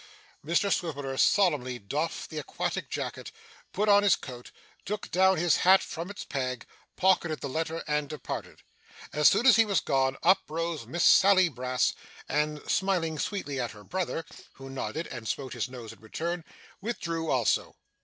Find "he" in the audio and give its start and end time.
9.57-9.63